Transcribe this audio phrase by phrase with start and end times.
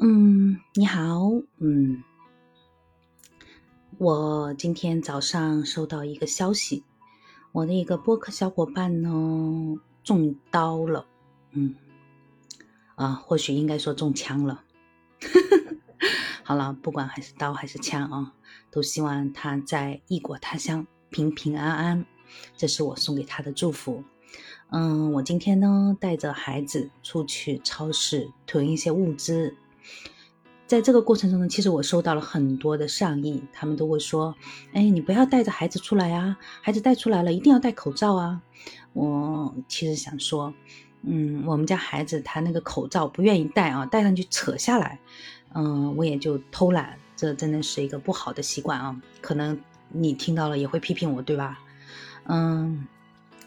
[0.00, 2.04] 嗯，你好，嗯，
[3.98, 6.84] 我今天早上收到一个消息，
[7.50, 9.74] 我的一个播客小伙伴呢
[10.04, 11.04] 中刀了，
[11.50, 11.74] 嗯，
[12.94, 14.62] 啊，或许应该说中枪了。
[16.44, 18.34] 好了，不管还是刀还是枪啊，
[18.70, 22.06] 都希望他在异国他乡平平安安，
[22.56, 24.04] 这是我送给他的祝福。
[24.70, 29.56] 嗯，我今天呢带着孩子出去超市囤一些物资。
[30.66, 34.34] 在这个过程中呢，其实我收到了很多的善意，他们都会说
[34.74, 38.42] ：“哎，你不要带着孩子出来啊，孩子带出来了一定要戴口罩啊。”
[38.92, 40.52] 我其实想说，
[41.02, 44.98] 嗯，我们家孩子他那个口罩不愿意戴啊，戴上去扯下来，
[45.54, 49.00] 嗯，我也就偷懒，这真的是一个不好的习惯啊。
[49.22, 51.58] 可能你听到了也会批评我，对吧？
[52.24, 52.86] 嗯。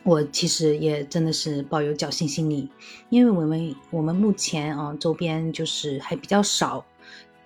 [0.03, 2.67] 我其实也真的是抱有侥幸心理，
[3.09, 6.83] 因为我们我们目前啊周边就是还比较少，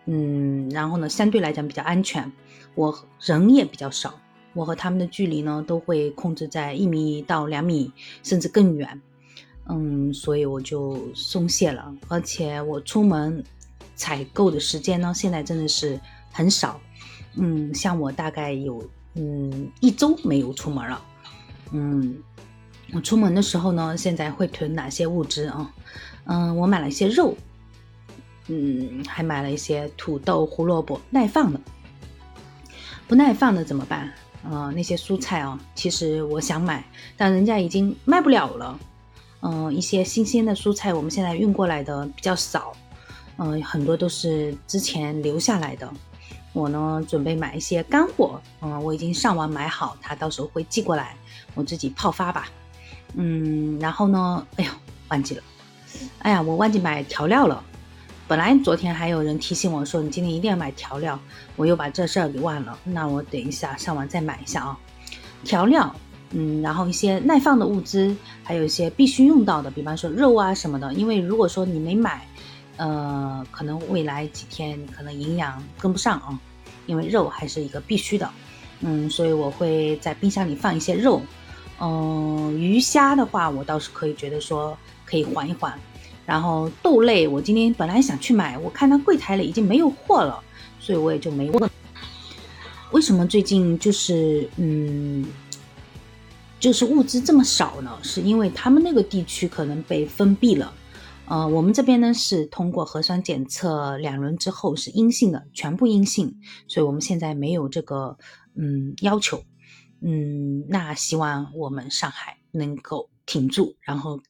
[0.05, 2.31] 嗯，然后呢相对来讲比较安全，
[2.73, 4.13] 我人也比较少，
[4.53, 7.91] 我和他们的距离呢都会控制在一米到两米，
[8.23, 9.01] 甚至更远，
[9.67, 13.43] 嗯，所以我就松懈了，而且我出门
[13.95, 15.99] 采购的时间呢现在真的是
[16.31, 16.79] 很少，
[17.35, 18.81] 嗯，像我大概有
[19.15, 21.03] 嗯一周没有出门了，
[21.71, 22.15] 嗯。
[22.93, 25.73] 我出门的时候呢，现在会囤哪些物资啊？
[26.25, 27.35] 嗯，我买了一些肉，
[28.47, 31.59] 嗯，还买了一些土豆、胡萝卜，耐放的。
[33.07, 34.13] 不耐放的怎么办？
[34.43, 36.85] 呃，那些蔬菜啊，其实我想买，
[37.17, 38.79] 但人家已经卖不了了。
[39.41, 42.71] 嗯，一些新鲜的蔬菜，我们现在运过来的比较少，
[43.37, 45.91] 嗯，很多都是之前留下来的。
[46.55, 51.17] 我呢，准备买一些干货，嗯，我已经上网买好，他到时候会寄过来，
[51.53, 52.47] 我自己泡发吧。
[53.13, 54.47] 嗯，然后呢？
[54.55, 54.71] 哎呦，
[55.09, 55.43] 忘记了。
[56.19, 57.61] 哎呀，我忘记买调料了。
[58.25, 61.19] 本来昨天还有人提醒我说，你今天一定要买调料，
[61.57, 62.79] 我又把这事儿给忘了。
[62.85, 64.79] 那我等一下上网再买一下啊。
[65.43, 65.93] 调料，
[66.31, 70.93] 嗯，然后一些耐放的物资，还有一些必须用到的，比方说肉啊什么的。
[70.93, 72.25] 因为如果说你没买，
[72.77, 76.39] 呃，可能未来几天可能营养跟不上啊。
[76.85, 78.29] 因为肉还是一个必须的，
[78.81, 81.21] 嗯，所以我会在冰箱里放一些肉。
[81.79, 85.77] 嗯，鱼虾的话，我倒是可以觉得说可以缓一缓。
[86.25, 90.41] 然后豆类，我今天本来想去买，我看到柜台里已经没有货了，
[90.79, 91.69] 所以我也就没问。
[92.91, 95.25] 为什么最近就是嗯，
[96.59, 97.91] 就是物资这么少呢？
[98.01, 100.73] 是因为他们那个地区可能被封闭了。
[101.27, 108.17] 呃，我们这边呢是通过核酸检测两轮之后是阴性的，全部阴性，所以我们现在没有这个
[108.55, 109.43] 嗯要求。
[110.01, 114.21] 嗯，那希望我们上海能够挺住，然后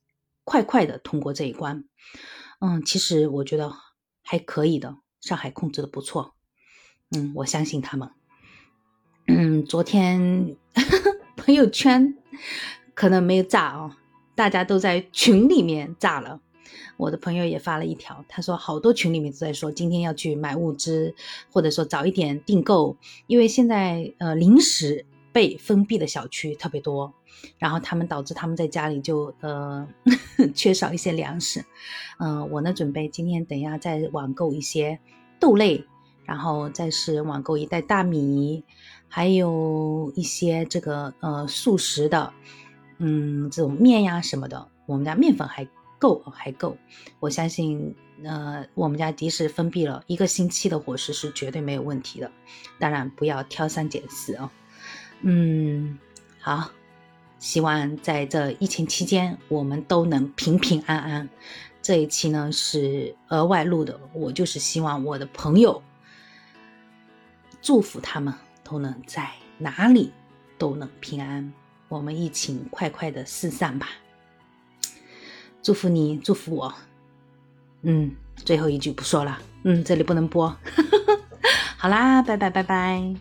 [0.46, 1.84] 快快的通过这一关。
[2.60, 3.74] 嗯，其实我觉得
[4.24, 6.34] 还可以的，上海控制的不错。
[7.14, 8.10] 嗯，我相信他们。
[9.28, 10.56] 嗯，昨天
[11.36, 12.16] 朋友圈
[12.94, 13.92] 可能没有炸哦，
[14.34, 16.40] 大家都在群里面炸了。
[16.98, 21.14] 我的朋友也发了一条，他说好多群里面都在说今天要去买物资，
[21.52, 25.06] 或者说早一点订购，因为现在呃零食。
[25.36, 27.14] 被封闭的小区特别多，
[27.58, 29.86] 然后他们导致他们在家里就呃
[30.56, 31.62] 缺少一些粮食。
[32.20, 34.98] 嗯，我呢准备今天等一下再网购一些
[35.38, 35.84] 豆类，
[36.24, 38.64] 然后再是网购一袋大米，
[39.10, 42.32] 还有一些这个呃速食的，
[43.00, 44.70] 嗯，这种面呀什么的。
[44.86, 45.68] 我们家面粉还
[46.06, 46.78] 够还够，
[47.20, 52.32] 我相信呃我们家即使封闭了一个星期的伙食是绝对没有问题的。
[52.78, 54.50] 当然不要挑三拣四哦。
[55.22, 55.98] 嗯，
[56.40, 56.70] 好，
[57.40, 61.28] 希望在这疫情期间，我们都能平平安安。
[61.82, 65.82] 这一期呢是额外录的，我就是希望我的朋友，
[67.62, 68.32] 祝福他们
[68.64, 70.12] 都能在哪里
[70.58, 71.52] 都能平安，
[71.88, 73.90] 我们疫情快快的四散吧。
[75.66, 76.72] 祝福你，祝福我。
[77.82, 80.56] 嗯，最后一句不说了，嗯，这里不能播。
[81.76, 83.16] 好啦，拜拜拜拜。